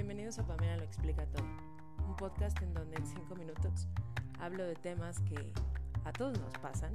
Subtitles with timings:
[0.00, 1.44] Bienvenidos a Pamela Lo Explica Todo,
[2.08, 3.86] un podcast en donde en cinco minutos
[4.38, 5.52] hablo de temas que
[6.06, 6.90] a todos nos pasan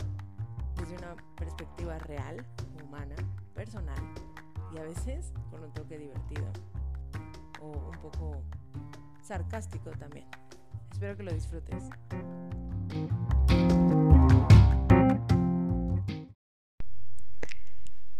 [0.75, 2.43] desde una perspectiva real,
[2.83, 3.15] humana,
[3.53, 3.99] personal
[4.73, 6.51] y a veces con un toque divertido
[7.61, 8.41] o un poco
[9.21, 10.25] sarcástico también.
[10.91, 11.83] Espero que lo disfrutes.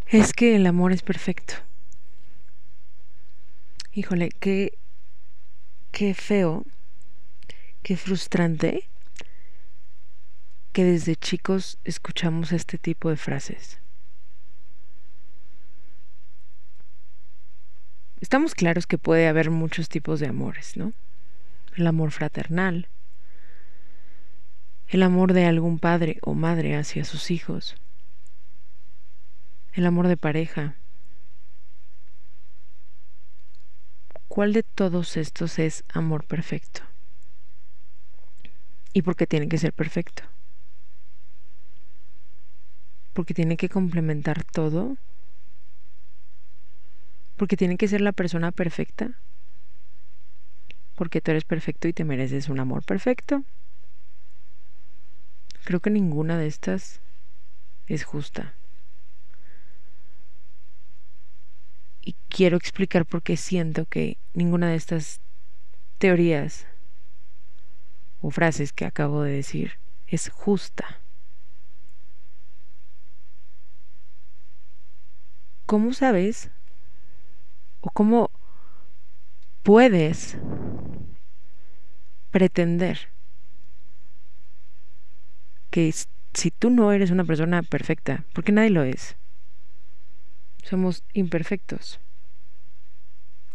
[0.06, 1.56] Es que el amor es perfecto.
[3.98, 4.78] Híjole, qué,
[5.94, 6.66] qué feo,
[7.82, 8.90] qué frustrante
[10.74, 13.80] que desde chicos escuchamos este tipo de frases.
[18.20, 20.92] Estamos claros que puede haber muchos tipos de amores, ¿no?
[21.78, 22.90] El amor fraternal,
[24.90, 27.78] el amor de algún padre o madre hacia sus hijos,
[29.72, 30.76] el amor de pareja,
[34.36, 36.82] ¿Cuál de todos estos es amor perfecto?
[38.92, 40.24] ¿Y por qué tiene que ser perfecto?
[43.14, 44.98] Porque tiene que complementar todo.
[47.38, 49.12] Porque tiene que ser la persona perfecta.
[50.98, 53.46] Porque tú eres perfecto y te mereces un amor perfecto.
[55.64, 57.00] Creo que ninguna de estas
[57.88, 58.54] es justa.
[62.06, 65.22] y quiero explicar por qué siento que ninguna de estas
[66.00, 66.68] teorías
[68.20, 71.00] o frases que acabo de decir es justa.
[75.66, 76.52] ¿Cómo sabes
[77.80, 78.30] o cómo
[79.64, 80.38] puedes
[82.32, 83.14] pretender
[85.70, 85.94] que
[86.34, 89.16] si tú no eres una persona perfecta, porque nadie lo es,
[90.64, 92.02] somos imperfectos.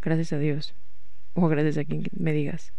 [0.02, 0.74] Gracias a Dios.
[1.34, 2.72] O gracias a quien me digas.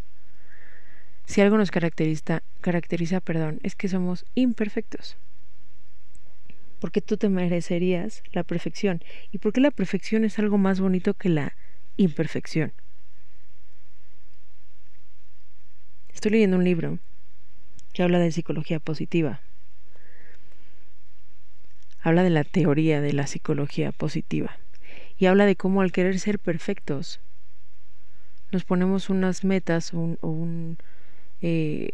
[1.26, 5.18] Si algo nos caracteriza, caracteriza, perdón, es que somos imperfectos.
[6.80, 9.02] Porque tú te merecerías la perfección.
[9.32, 11.56] ¿Y porque la perfección es algo más bonito que la
[11.96, 12.74] imperfección?
[16.14, 17.00] Estoy leyendo un libro
[17.94, 19.42] que habla de psicología positiva
[22.02, 24.61] habla de la teoría de la psicología positiva
[25.22, 27.20] y habla de cómo al querer ser perfectos
[28.52, 30.80] nos ponemos unas metas o un,
[31.42, 31.92] eh,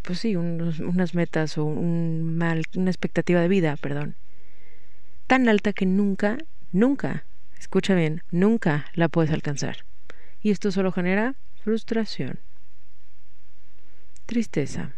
[0.00, 4.16] pues sí, unas metas o un mal, una expectativa de vida, perdón,
[5.26, 6.38] tan alta que nunca,
[6.72, 7.26] nunca,
[7.58, 9.84] escucha bien, nunca la puedes alcanzar.
[10.40, 12.40] Y esto solo genera frustración,
[14.24, 14.94] tristeza,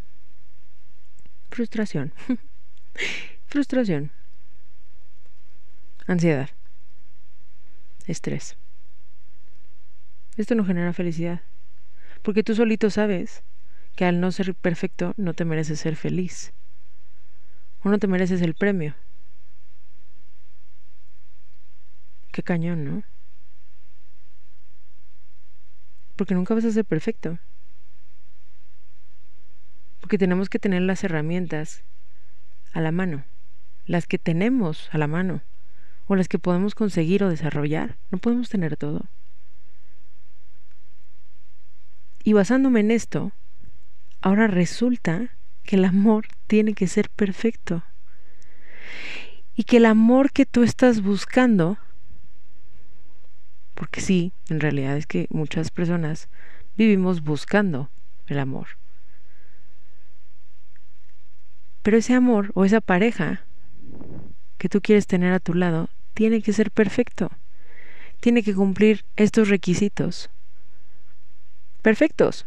[1.50, 2.12] frustración,
[3.48, 4.12] frustración,
[6.06, 6.50] Ansiedad.
[8.06, 8.56] Estrés.
[10.36, 11.42] Esto no genera felicidad.
[12.22, 13.42] Porque tú solito sabes
[13.96, 16.52] que al no ser perfecto no te mereces ser feliz.
[17.82, 18.94] O no te mereces el premio.
[22.30, 23.02] Qué cañón, ¿no?
[26.16, 27.38] Porque nunca vas a ser perfecto.
[30.00, 31.84] Porque tenemos que tener las herramientas
[32.72, 33.24] a la mano.
[33.84, 35.42] Las que tenemos a la mano
[36.16, 37.96] las que podemos conseguir o desarrollar.
[38.10, 39.06] No podemos tener todo.
[42.24, 43.32] Y basándome en esto,
[44.20, 45.30] ahora resulta
[45.64, 47.82] que el amor tiene que ser perfecto.
[49.54, 51.78] Y que el amor que tú estás buscando,
[53.74, 56.28] porque sí, en realidad es que muchas personas
[56.76, 57.90] vivimos buscando
[58.26, 58.68] el amor.
[61.82, 63.44] Pero ese amor o esa pareja
[64.58, 67.30] que tú quieres tener a tu lado tiene que ser perfecto.
[68.20, 70.30] Tiene que cumplir estos requisitos.
[71.82, 72.46] Perfectos.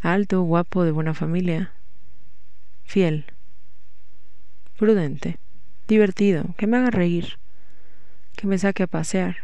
[0.00, 1.72] Alto, guapo, de buena familia.
[2.84, 3.26] Fiel.
[4.78, 5.38] Prudente.
[5.86, 6.54] Divertido.
[6.56, 7.38] Que me haga reír.
[8.36, 9.36] Que me saque a pasear.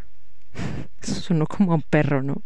[1.02, 2.42] Eso sonó como un perro, ¿no?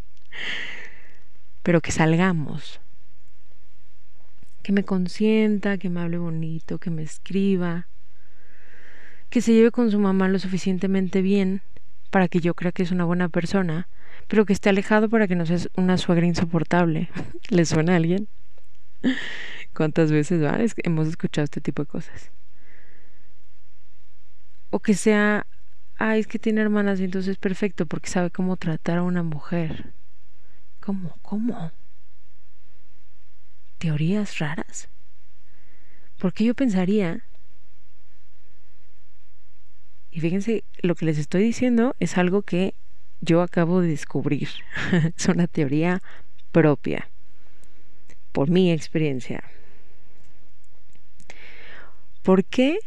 [1.63, 2.81] Pero que salgamos
[4.61, 7.87] que me consienta, que me hable bonito, que me escriba,
[9.31, 11.61] que se lleve con su mamá lo suficientemente bien
[12.11, 13.87] para que yo crea que es una buena persona,
[14.27, 17.09] pero que esté alejado para que no sea una suegra insoportable.
[17.49, 18.27] ¿Le suena a alguien?
[19.73, 20.43] ¿Cuántas veces
[20.83, 22.29] hemos escuchado este tipo de cosas?
[24.69, 25.47] O que sea,
[25.97, 29.23] ay, es que tiene hermanas y entonces es perfecto porque sabe cómo tratar a una
[29.23, 29.93] mujer.
[30.81, 31.15] ¿Cómo?
[31.21, 31.71] ¿Cómo?
[33.77, 34.89] ¿Teorías raras?
[36.17, 37.23] Porque yo pensaría
[40.11, 42.75] y fíjense, lo que les estoy diciendo es algo que
[43.21, 44.49] yo acabo de descubrir.
[45.17, 46.01] es una teoría
[46.51, 47.09] propia,
[48.33, 49.43] por mi experiencia.
[52.23, 52.77] ¿Por qué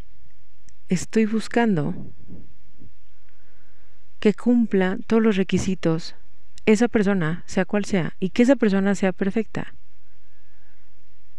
[0.87, 1.95] estoy buscando
[4.19, 6.15] que cumpla todos los requisitos
[6.65, 9.73] esa persona, sea cual sea, y que esa persona sea perfecta?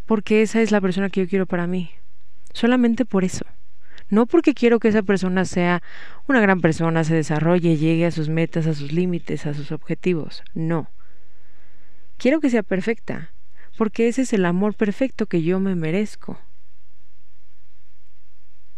[0.05, 1.91] Porque esa es la persona que yo quiero para mí.
[2.53, 3.45] Solamente por eso.
[4.09, 5.81] No porque quiero que esa persona sea
[6.27, 10.43] una gran persona, se desarrolle, llegue a sus metas, a sus límites, a sus objetivos.
[10.53, 10.89] No.
[12.17, 13.33] Quiero que sea perfecta,
[13.77, 16.39] porque ese es el amor perfecto que yo me merezco.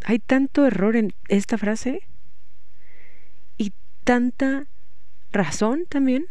[0.03, 2.01] Hay tanto error en esta frase
[3.57, 3.73] y
[4.03, 4.65] tanta
[5.31, 6.25] razón también.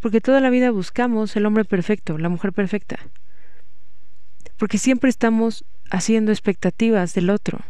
[0.00, 2.98] Porque toda la vida buscamos el hombre perfecto, la mujer perfecta.
[4.56, 7.60] Porque siempre estamos haciendo expectativas del otro,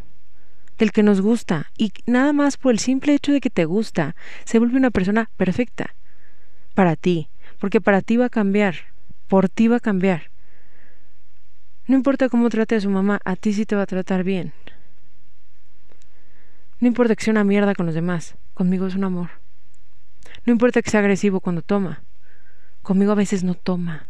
[0.79, 4.15] del que nos gusta, y nada más por el simple hecho de que te gusta,
[4.45, 5.95] se vuelve una persona perfecta
[6.75, 7.29] para ti,
[7.59, 8.77] porque para ti va a cambiar,
[9.27, 10.31] por ti va a cambiar.
[11.87, 14.53] No importa cómo trate a su mamá, a ti sí te va a tratar bien.
[16.81, 19.31] No importa que sea una mierda con los demás, conmigo es un amor.
[20.45, 22.03] No importa que sea agresivo cuando toma,
[22.83, 24.07] conmigo a veces no toma.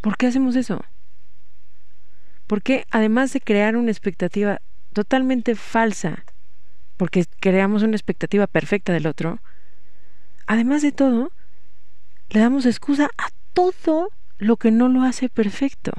[0.00, 0.82] ¿Por qué hacemos eso?
[2.52, 4.60] Porque además de crear una expectativa
[4.92, 6.22] totalmente falsa,
[6.98, 9.40] porque creamos una expectativa perfecta del otro,
[10.46, 11.32] además de todo,
[12.28, 15.92] le damos excusa a todo lo que no lo hace perfecto.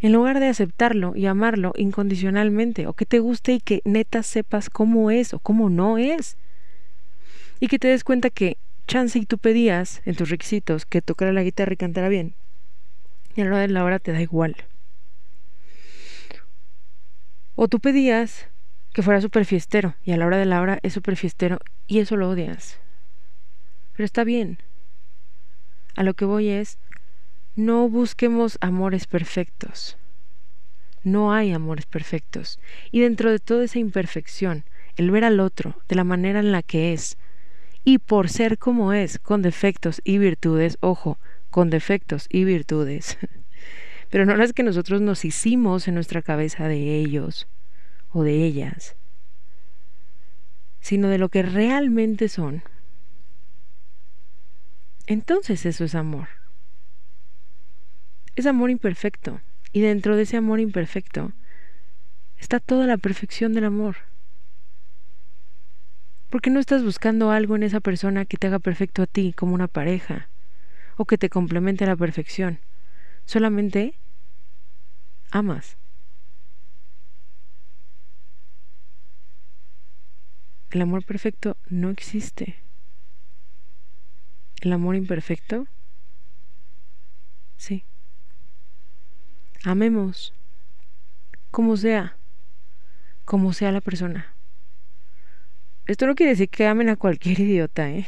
[0.00, 4.70] En lugar de aceptarlo y amarlo incondicionalmente, o que te guste y que neta sepas
[4.70, 6.36] cómo es o cómo no es.
[7.58, 11.32] Y que te des cuenta que chance y tú pedías en tus requisitos que tocara
[11.32, 12.36] la guitarra y cantara bien.
[13.34, 14.54] Y a de la hora te da igual.
[17.60, 18.46] O tú pedías
[18.92, 21.58] que fuera súper fiestero y a la hora de la hora es súper fiestero
[21.88, 22.78] y eso lo odias.
[23.94, 24.58] Pero está bien.
[25.96, 26.78] A lo que voy es,
[27.56, 29.98] no busquemos amores perfectos.
[31.02, 32.60] No hay amores perfectos.
[32.92, 34.62] Y dentro de toda esa imperfección,
[34.94, 37.18] el ver al otro de la manera en la que es,
[37.82, 41.18] y por ser como es, con defectos y virtudes, ojo,
[41.50, 43.18] con defectos y virtudes,
[44.10, 47.46] pero no las que nosotros nos hicimos en nuestra cabeza de ellos
[48.10, 48.96] o de ellas,
[50.80, 52.62] sino de lo que realmente son,
[55.06, 56.28] entonces eso es amor.
[58.36, 59.40] Es amor imperfecto,
[59.72, 61.32] y dentro de ese amor imperfecto
[62.36, 63.96] está toda la perfección del amor.
[66.30, 69.54] Porque no estás buscando algo en esa persona que te haga perfecto a ti como
[69.54, 70.28] una pareja
[70.96, 72.58] o que te complemente a la perfección.
[73.28, 73.92] Solamente
[75.30, 75.76] amas.
[80.70, 82.56] El amor perfecto no existe.
[84.62, 85.66] El amor imperfecto,
[87.58, 87.84] sí.
[89.62, 90.32] Amemos,
[91.50, 92.16] como sea,
[93.26, 94.32] como sea la persona.
[95.86, 98.06] Esto no quiere decir que amen a cualquier idiota, ¿eh?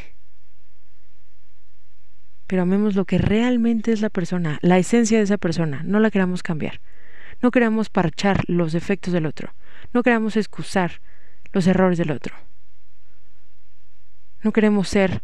[2.50, 6.10] Pero amemos lo que realmente es la persona, la esencia de esa persona, no la
[6.10, 6.80] queramos cambiar.
[7.40, 9.54] No queramos parchar los defectos del otro.
[9.92, 11.00] No queramos excusar
[11.52, 12.34] los errores del otro.
[14.42, 15.22] No queremos ser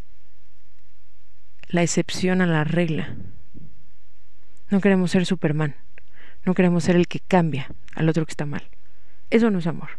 [1.67, 3.17] la excepción a la regla.
[4.71, 5.75] No queremos ser Superman.
[6.45, 7.67] No queremos ser el que cambia
[7.97, 8.71] al otro que está mal.
[9.31, 9.99] Eso no es amor.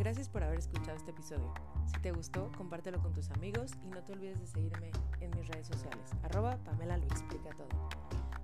[0.00, 1.52] Gracias por haber escuchado este episodio.
[1.84, 4.90] Si te gustó, compártelo con tus amigos y no te olvides de seguirme
[5.20, 6.10] en mis redes sociales.
[6.22, 7.68] Arroba Pamela lo explica todo.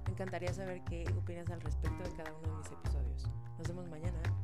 [0.05, 3.31] Me encantaría saber qué opinas al respecto de cada uno de mis episodios.
[3.57, 4.36] Nos vemos mañana.